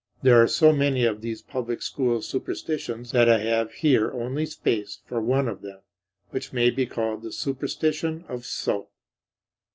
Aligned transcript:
There 0.23 0.41
are 0.41 0.47
so 0.47 0.73
many 0.73 1.05
of 1.05 1.21
these 1.21 1.43
public 1.43 1.83
school 1.83 2.23
superstitions 2.23 3.11
that 3.11 3.29
I 3.29 3.37
have 3.41 3.71
here 3.71 4.09
only 4.13 4.47
space 4.47 4.99
for 5.05 5.21
one 5.21 5.47
of 5.47 5.61
them, 5.61 5.81
which 6.31 6.51
may 6.51 6.71
be 6.71 6.87
called 6.87 7.21
the 7.21 7.31
superstition 7.31 8.25
of 8.27 8.43
soap. 8.43 8.91